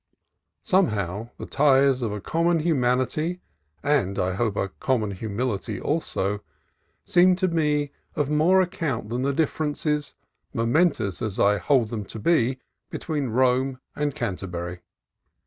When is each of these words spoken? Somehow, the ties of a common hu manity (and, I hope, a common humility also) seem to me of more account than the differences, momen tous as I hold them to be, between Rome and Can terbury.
Somehow, 0.63 1.29
the 1.37 1.45
ties 1.45 2.01
of 2.01 2.11
a 2.11 2.19
common 2.19 2.61
hu 2.61 2.73
manity 2.73 3.39
(and, 3.83 4.17
I 4.17 4.33
hope, 4.33 4.55
a 4.55 4.69
common 4.69 5.11
humility 5.11 5.79
also) 5.79 6.41
seem 7.05 7.35
to 7.35 7.47
me 7.47 7.91
of 8.15 8.27
more 8.27 8.61
account 8.61 9.09
than 9.09 9.21
the 9.21 9.31
differences, 9.31 10.15
momen 10.55 10.91
tous 10.93 11.21
as 11.21 11.39
I 11.39 11.59
hold 11.59 11.89
them 11.91 12.03
to 12.05 12.17
be, 12.17 12.57
between 12.89 13.27
Rome 13.29 13.79
and 13.95 14.15
Can 14.15 14.35
terbury. 14.37 14.79